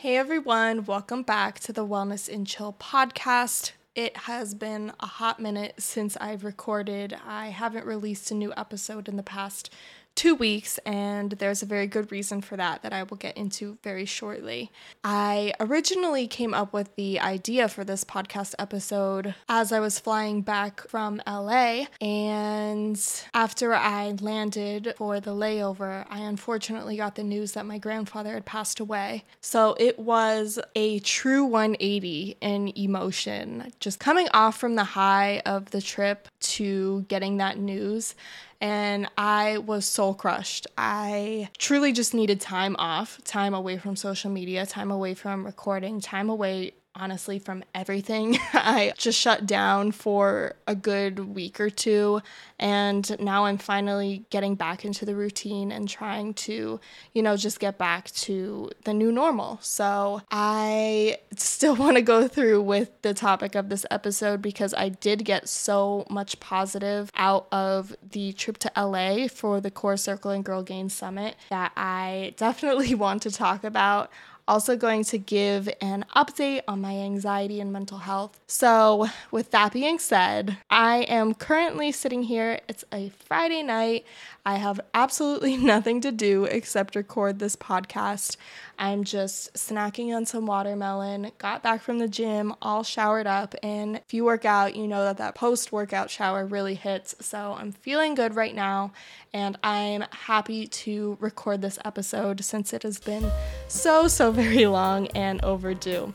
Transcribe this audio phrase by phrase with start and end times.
[0.00, 3.72] Hey everyone, welcome back to the Wellness and Chill podcast.
[3.96, 7.16] It has been a hot minute since I've recorded.
[7.26, 9.74] I haven't released a new episode in the past
[10.18, 13.78] two weeks, and there's a very good reason for that that I will get into
[13.84, 14.72] very shortly.
[15.04, 20.42] I originally came up with the idea for this podcast episode as I was flying
[20.42, 23.00] back from LA, and
[23.32, 28.44] after I landed for the layover, I unfortunately got the news that my grandfather had
[28.44, 29.22] passed away.
[29.40, 35.70] So it was a true 180 in emotion, just coming off from the high of
[35.70, 38.16] the trip to getting that news
[38.60, 40.66] and I was soul crushed.
[40.76, 46.00] I truly just needed time off, time away from social media, time away from recording,
[46.00, 48.38] time away honestly from everything.
[48.52, 52.20] I just shut down for a good week or two
[52.58, 56.80] and now I'm finally getting back into the routine and trying to,
[57.12, 59.58] you know, just get back to the new normal.
[59.62, 64.88] So I still want to go through with the topic of this episode because I
[64.88, 70.32] did get so much positive out of the trip to LA for the Core Circle
[70.32, 74.10] and Girl Gain Summit that I definitely want to talk about
[74.48, 78.40] also going to give an update on my anxiety and mental health.
[78.46, 82.60] So, with that being said, I am currently sitting here.
[82.68, 84.06] It's a Friday night.
[84.48, 88.36] I have absolutely nothing to do except record this podcast.
[88.78, 93.54] I'm just snacking on some watermelon, got back from the gym, all showered up.
[93.62, 97.14] And if you work out, you know that that post workout shower really hits.
[97.20, 98.92] So I'm feeling good right now.
[99.34, 103.30] And I'm happy to record this episode since it has been
[103.66, 106.14] so, so very long and overdue.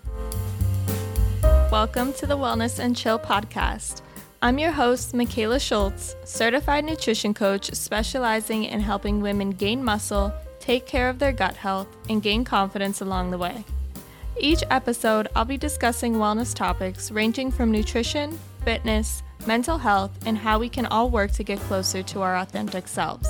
[1.69, 4.01] Welcome to the Wellness and Chill podcast.
[4.41, 10.85] I'm your host, Mikayla Schultz, certified nutrition coach specializing in helping women gain muscle, take
[10.85, 13.65] care of their gut health, and gain confidence along the way.
[14.39, 20.59] Each episode, I'll be discussing wellness topics ranging from nutrition, fitness, mental health, and how
[20.59, 23.27] we can all work to get closer to our authentic selves.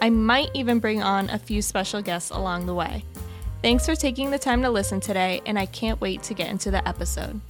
[0.00, 3.04] I might even bring on a few special guests along the way.
[3.62, 6.72] Thanks for taking the time to listen today, and I can't wait to get into
[6.72, 7.40] the episode.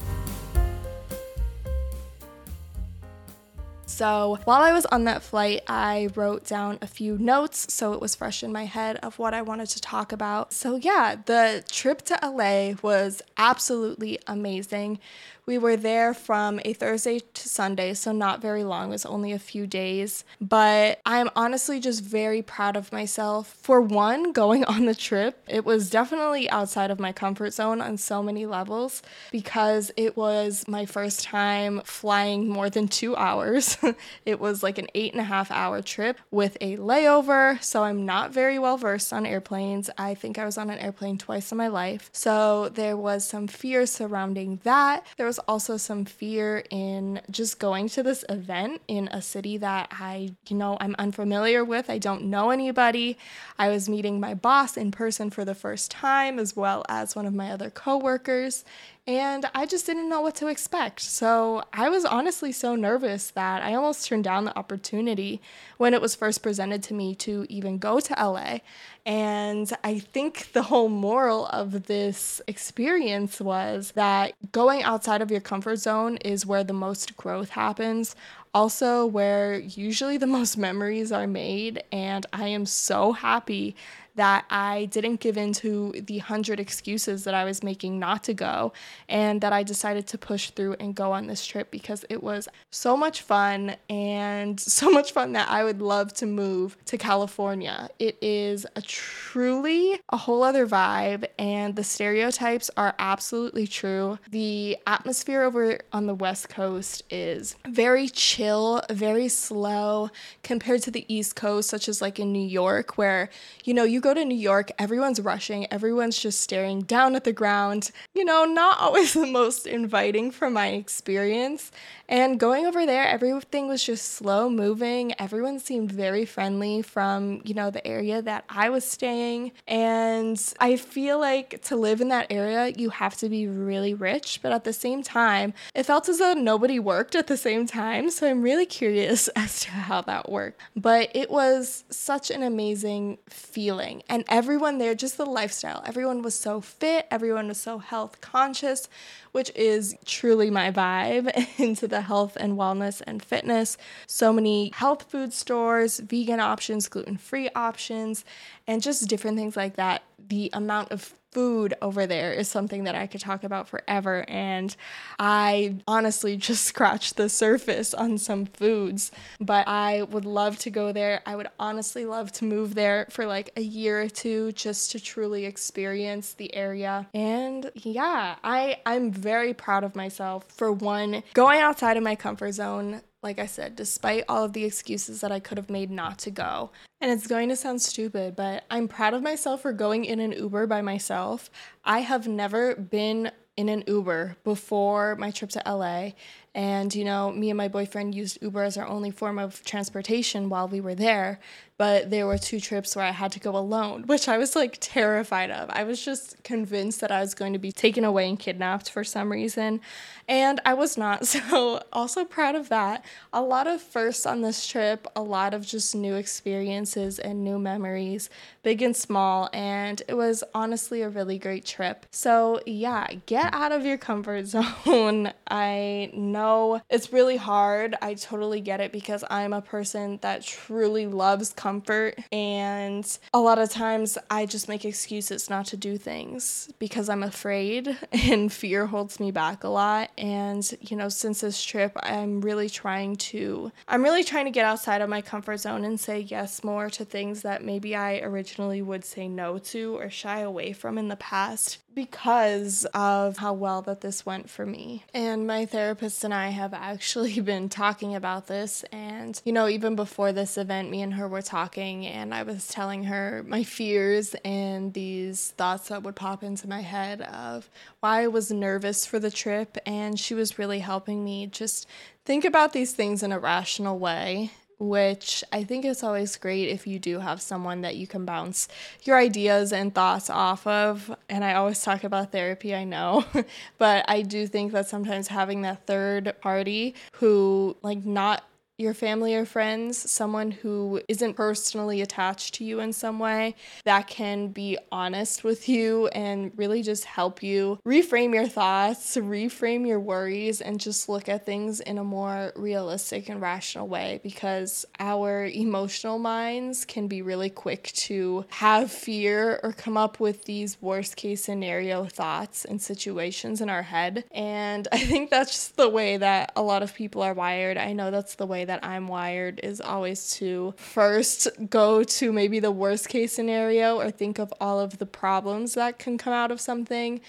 [3.92, 8.00] So while I was on that flight, I wrote down a few notes so it
[8.00, 10.54] was fresh in my head of what I wanted to talk about.
[10.54, 14.98] So, yeah, the trip to LA was absolutely amazing.
[15.44, 19.32] We were there from a Thursday to Sunday, so not very long, it was only
[19.32, 20.24] a few days.
[20.40, 23.48] But I'm honestly just very proud of myself.
[23.60, 27.96] For one, going on the trip, it was definitely outside of my comfort zone on
[27.96, 29.02] so many levels
[29.32, 33.76] because it was my first time flying more than two hours.
[34.26, 38.04] it was like an eight and a half hour trip with a layover, so I'm
[38.04, 39.90] not very well versed on airplanes.
[39.98, 42.10] I think I was on an airplane twice in my life.
[42.12, 45.06] So there was some fear surrounding that.
[45.16, 49.88] There was also some fear in just going to this event in a city that
[49.92, 51.90] I, you know, I'm unfamiliar with.
[51.90, 53.18] I don't know anybody.
[53.58, 57.26] I was meeting my boss in person for the first time, as well as one
[57.26, 58.64] of my other coworkers
[59.06, 61.00] and I just didn't know what to expect.
[61.00, 65.40] So I was honestly so nervous that I almost turned down the opportunity
[65.76, 68.58] when it was first presented to me to even go to LA.
[69.04, 75.40] And I think the whole moral of this experience was that going outside of your
[75.40, 78.14] comfort zone is where the most growth happens
[78.54, 81.82] also where usually the most memories are made.
[81.90, 83.74] And I am so happy
[84.14, 88.34] that I didn't give in to the hundred excuses that I was making not to
[88.34, 88.72] go,
[89.08, 92.48] and that I decided to push through and go on this trip because it was
[92.70, 97.88] so much fun and so much fun that I would love to move to California.
[97.98, 104.18] It is a truly a whole other vibe, and the stereotypes are absolutely true.
[104.30, 110.10] The atmosphere over on the West Coast is very chill, very slow
[110.42, 113.30] compared to the East Coast, such as like in New York, where
[113.64, 117.32] you know you go to New York, everyone's rushing, everyone's just staring down at the
[117.32, 117.90] ground.
[118.14, 121.70] You know, not always the most inviting from my experience.
[122.08, 125.18] And going over there, everything was just slow moving.
[125.18, 129.52] Everyone seemed very friendly from, you know, the area that I was staying.
[129.66, 134.40] And I feel like to live in that area, you have to be really rich.
[134.42, 138.10] But at the same time, it felt as though nobody worked at the same time.
[138.10, 140.60] So I'm really curious as to how that worked.
[140.76, 143.91] But it was such an amazing feeling.
[144.08, 148.88] And everyone there, just the lifestyle, everyone was so fit, everyone was so health conscious
[149.32, 153.76] which is truly my vibe into the health and wellness and fitness.
[154.06, 158.24] So many health food stores, vegan options, gluten free options,
[158.66, 160.02] and just different things like that.
[160.18, 164.24] The amount of food over there is something that I could talk about forever.
[164.28, 164.74] And
[165.18, 170.92] I honestly just scratched the surface on some foods, but I would love to go
[170.92, 171.22] there.
[171.26, 175.00] I would honestly love to move there for like a year or two just to
[175.00, 177.08] truly experience the area.
[177.14, 182.52] And yeah, I, I'm very proud of myself for one, going outside of my comfort
[182.52, 186.18] zone like I said, despite all of the excuses that I could have made not
[186.20, 186.70] to go.
[187.00, 190.32] And it's going to sound stupid, but I'm proud of myself for going in an
[190.32, 191.50] Uber by myself.
[191.84, 196.10] I have never been in an Uber before my trip to LA.
[196.54, 200.50] And, you know, me and my boyfriend used Uber as our only form of transportation
[200.50, 201.40] while we were there.
[201.78, 204.76] But there were two trips where I had to go alone, which I was like
[204.78, 205.68] terrified of.
[205.70, 209.02] I was just convinced that I was going to be taken away and kidnapped for
[209.02, 209.80] some reason.
[210.28, 211.26] And I was not.
[211.32, 213.04] So, also proud of that.
[213.32, 217.58] A lot of firsts on this trip, a lot of just new experiences and new
[217.58, 218.30] memories,
[218.62, 219.48] big and small.
[219.52, 222.06] And it was honestly a really great trip.
[222.10, 225.32] So, yeah, get out of your comfort zone.
[225.50, 227.94] I know know it's really hard.
[228.02, 232.18] I totally get it because I'm a person that truly loves comfort.
[232.30, 237.22] And a lot of times I just make excuses not to do things because I'm
[237.22, 240.10] afraid and fear holds me back a lot.
[240.18, 244.66] And, you know, since this trip, I'm really trying to, I'm really trying to get
[244.66, 248.82] outside of my comfort zone and say yes more to things that maybe I originally
[248.82, 253.82] would say no to or shy away from in the past because of how well
[253.82, 255.04] that this went for me.
[255.14, 258.84] And my therapist and I have actually been talking about this.
[258.92, 262.68] And, you know, even before this event, me and her were talking, and I was
[262.68, 267.68] telling her my fears and these thoughts that would pop into my head of
[268.00, 269.78] why I was nervous for the trip.
[269.86, 271.86] And she was really helping me just
[272.24, 276.86] think about these things in a rational way which I think is always great if
[276.86, 278.68] you do have someone that you can bounce
[279.02, 281.14] your ideas and thoughts off of.
[281.28, 283.24] And I always talk about therapy, I know,
[283.78, 288.44] but I do think that sometimes having that third party who, like, not
[288.82, 294.08] your family or friends, someone who isn't personally attached to you in some way, that
[294.08, 300.00] can be honest with you and really just help you reframe your thoughts, reframe your
[300.00, 305.46] worries, and just look at things in a more realistic and rational way because our
[305.46, 311.16] emotional minds can be really quick to have fear or come up with these worst
[311.16, 314.24] case scenario thoughts and situations in our head.
[314.32, 317.76] And I think that's just the way that a lot of people are wired.
[317.76, 322.32] I know that's the way that that I'm wired is always to first go to
[322.32, 326.32] maybe the worst case scenario or think of all of the problems that can come
[326.32, 327.20] out of something.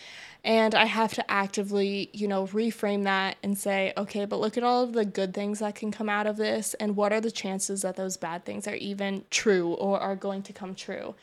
[0.45, 4.63] And I have to actively, you know, reframe that and say, okay, but look at
[4.63, 6.75] all of the good things that can come out of this.
[6.75, 10.43] And what are the chances that those bad things are even true or are going
[10.43, 11.13] to come true?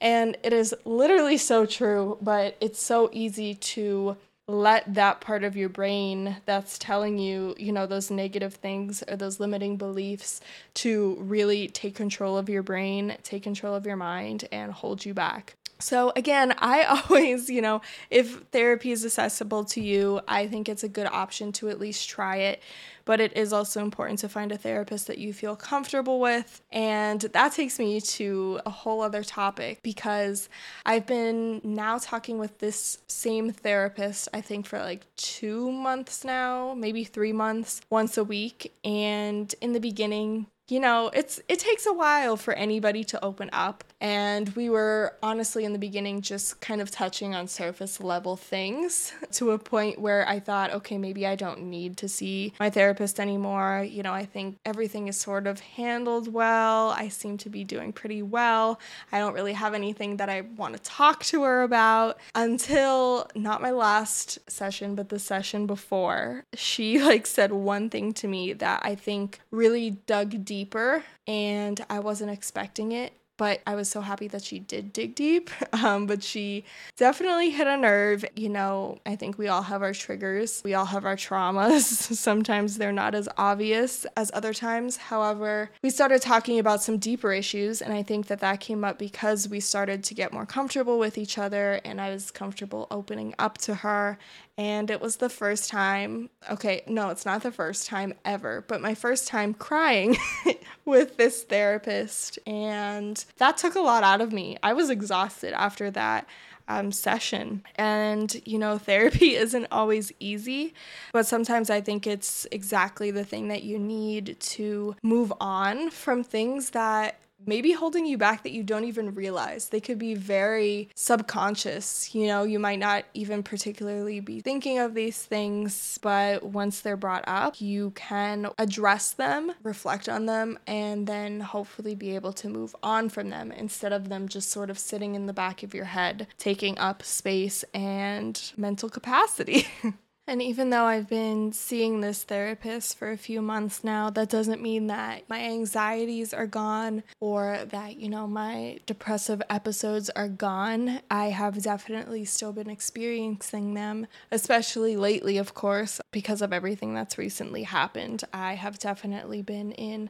[0.00, 4.16] And it is literally so true, but it's so easy to
[4.46, 9.16] let that part of your brain that's telling you, you know, those negative things or
[9.16, 10.40] those limiting beliefs
[10.74, 15.14] to really take control of your brain, take control of your mind, and hold you
[15.14, 15.56] back.
[15.78, 17.80] So, again, I always, you know,
[18.10, 22.08] if therapy is accessible to you, I think it's a good option to at least
[22.08, 22.62] try it.
[23.04, 26.62] But it is also important to find a therapist that you feel comfortable with.
[26.72, 30.48] And that takes me to a whole other topic because
[30.86, 36.74] I've been now talking with this same therapist, I think, for like two months now,
[36.74, 38.72] maybe three months, once a week.
[38.84, 43.50] And in the beginning, you know, it's it takes a while for anybody to open
[43.52, 48.36] up and we were honestly in the beginning just kind of touching on surface level
[48.36, 52.68] things to a point where I thought, okay, maybe I don't need to see my
[52.68, 53.86] therapist anymore.
[53.88, 56.90] You know, I think everything is sort of handled well.
[56.90, 58.78] I seem to be doing pretty well.
[59.10, 63.62] I don't really have anything that I want to talk to her about until not
[63.62, 66.44] my last session, but the session before.
[66.54, 71.98] She like said one thing to me that I think really dug deeper and I
[71.98, 75.50] wasn't expecting it but I was so happy that she did dig deep.
[75.84, 76.64] Um, but she
[76.96, 78.24] definitely hit a nerve.
[78.36, 81.82] You know, I think we all have our triggers, we all have our traumas.
[82.16, 84.96] Sometimes they're not as obvious as other times.
[84.96, 88.98] However, we started talking about some deeper issues, and I think that that came up
[88.98, 93.34] because we started to get more comfortable with each other, and I was comfortable opening
[93.38, 94.16] up to her.
[94.56, 98.80] And it was the first time, okay, no, it's not the first time ever, but
[98.80, 100.16] my first time crying
[100.84, 102.38] with this therapist.
[102.46, 104.56] And that took a lot out of me.
[104.62, 106.26] I was exhausted after that.
[106.66, 107.62] Um, session.
[107.76, 110.72] And, you know, therapy isn't always easy,
[111.12, 116.24] but sometimes I think it's exactly the thing that you need to move on from
[116.24, 119.68] things that maybe holding you back that you don't even realize.
[119.68, 122.14] They could be very subconscious.
[122.14, 126.96] You know, you might not even particularly be thinking of these things, but once they're
[126.96, 132.48] brought up, you can address them, reflect on them, and then hopefully be able to
[132.48, 135.74] move on from them instead of them just sort of sitting in the back of
[135.74, 139.66] your head, taking up space and mental capacity.
[140.26, 144.62] And even though I've been seeing this therapist for a few months now, that doesn't
[144.62, 151.00] mean that my anxieties are gone or that, you know, my depressive episodes are gone.
[151.10, 157.18] I have definitely still been experiencing them, especially lately, of course, because of everything that's
[157.18, 158.24] recently happened.
[158.32, 160.08] I have definitely been in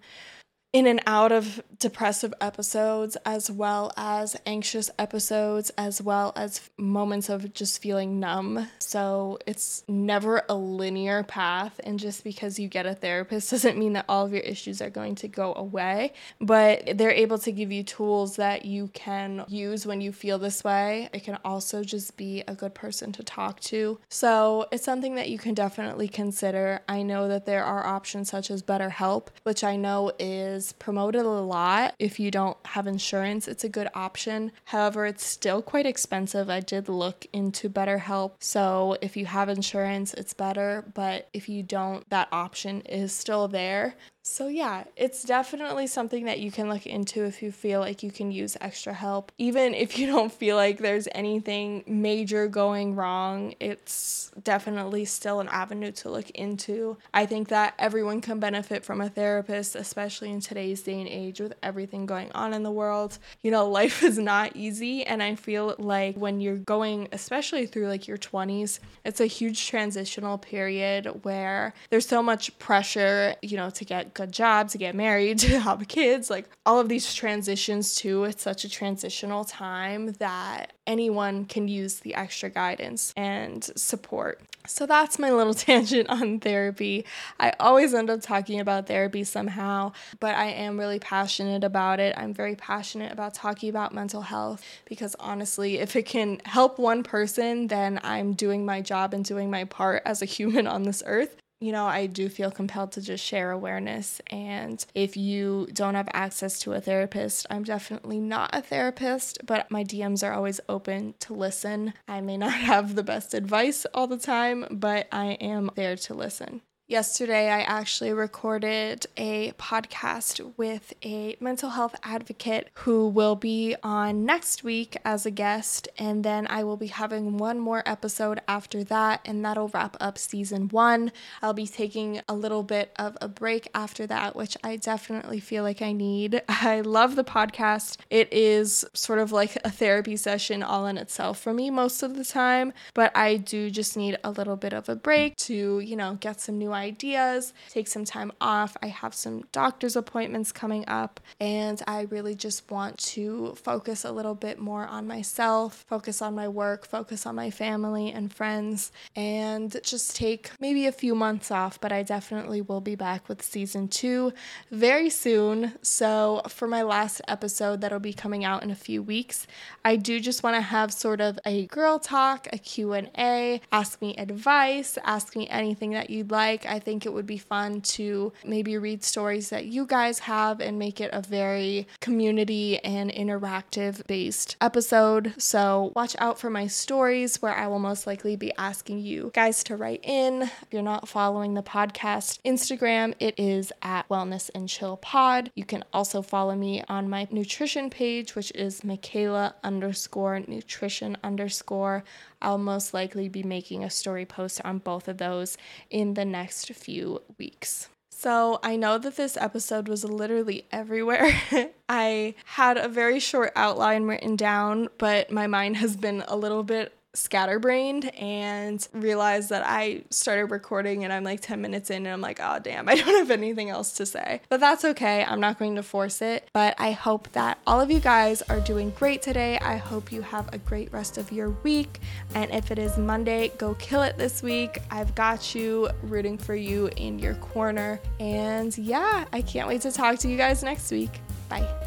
[0.74, 7.28] in and out of depressive episodes, as well as anxious episodes, as well as moments
[7.28, 8.66] of just feeling numb.
[8.80, 11.80] So it's never a linear path.
[11.84, 14.90] And just because you get a therapist doesn't mean that all of your issues are
[14.90, 16.12] going to go away.
[16.40, 20.64] But they're able to give you tools that you can use when you feel this
[20.64, 21.08] way.
[21.12, 24.00] It can also just be a good person to talk to.
[24.08, 26.80] So it's something that you can definitely consider.
[26.88, 31.22] I know that there are options such as BetterHelp, which I know is is promoted
[31.22, 31.94] a lot.
[31.98, 34.52] If you don't have insurance, it's a good option.
[34.64, 36.48] However, it's still quite expensive.
[36.48, 38.32] I did look into BetterHelp.
[38.40, 40.84] So if you have insurance, it's better.
[40.94, 43.94] But if you don't, that option is still there.
[44.26, 48.10] So, yeah, it's definitely something that you can look into if you feel like you
[48.10, 49.30] can use extra help.
[49.36, 55.48] Even if you don't feel like there's anything major going wrong, it's definitely still an
[55.48, 56.96] avenue to look into.
[57.12, 61.38] I think that everyone can benefit from a therapist, especially in today's day and age
[61.38, 63.18] with everything going on in the world.
[63.42, 67.88] You know, life is not easy, and I feel like when you're going, especially through
[67.88, 73.68] like your 20s, it's a huge transitional period where there's so much pressure, you know,
[73.68, 77.94] to get good job, to get married, to have kids, like all of these transitions
[77.94, 78.24] too.
[78.24, 84.40] It's such a transitional time that anyone can use the extra guidance and support.
[84.66, 87.04] So that's my little tangent on therapy.
[87.38, 92.14] I always end up talking about therapy somehow, but I am really passionate about it.
[92.16, 97.02] I'm very passionate about talking about mental health because honestly, if it can help one
[97.02, 101.02] person, then I'm doing my job and doing my part as a human on this
[101.04, 104.20] earth you know, I do feel compelled to just share awareness.
[104.28, 109.70] And if you don't have access to a therapist, I'm definitely not a therapist, but
[109.70, 111.94] my DMs are always open to listen.
[112.06, 116.14] I may not have the best advice all the time, but I am there to
[116.14, 116.60] listen.
[116.86, 124.26] Yesterday, I actually recorded a podcast with a mental health advocate who will be on
[124.26, 125.88] next week as a guest.
[125.96, 130.18] And then I will be having one more episode after that, and that'll wrap up
[130.18, 131.10] season one.
[131.40, 135.62] I'll be taking a little bit of a break after that, which I definitely feel
[135.62, 136.42] like I need.
[136.50, 137.96] I love the podcast.
[138.10, 142.14] It is sort of like a therapy session all in itself for me most of
[142.14, 145.96] the time, but I do just need a little bit of a break to, you
[145.96, 148.76] know, get some new ideas, take some time off.
[148.82, 154.12] I have some doctor's appointments coming up, and I really just want to focus a
[154.12, 158.92] little bit more on myself, focus on my work, focus on my family and friends,
[159.16, 161.80] and just take maybe a few months off.
[161.80, 164.32] But I definitely will be back with season two
[164.70, 165.74] very soon.
[165.82, 169.46] So, for my last episode that'll be coming out in a few weeks,
[169.84, 174.14] I do just want to have sort of a girl talk, a Q&A, ask me
[174.16, 176.63] advice, ask me anything that you'd like.
[176.66, 180.78] I think it would be fun to maybe read stories that you guys have and
[180.78, 185.34] make it a very community and interactive based episode.
[185.38, 189.62] So watch out for my stories where I will most likely be asking you guys
[189.64, 190.42] to write in.
[190.42, 195.50] If you're not following the podcast Instagram, it is at Wellness and Chill Pod.
[195.54, 202.04] You can also follow me on my nutrition page, which is Mikayla underscore nutrition underscore.
[202.44, 205.56] I'll most likely be making a story post on both of those
[205.90, 207.88] in the next few weeks.
[208.10, 211.30] So, I know that this episode was literally everywhere.
[211.88, 216.62] I had a very short outline written down, but my mind has been a little
[216.62, 222.08] bit scatterbrained and realized that I started recording and I'm like 10 minutes in and
[222.08, 224.40] I'm like, oh, damn, I don't have anything else to say.
[224.48, 225.24] But that's okay.
[225.24, 226.48] I'm not going to force it.
[226.52, 229.58] But I hope that all of you guys are doing great today.
[229.58, 232.00] I hope you have a great rest of your week.
[232.34, 234.78] And if it is Monday, go kill it this week.
[234.90, 238.00] I've got you rooting for you in your corner.
[238.20, 241.20] And yeah, I can't wait to talk to you guys next week.
[241.48, 241.83] Bye.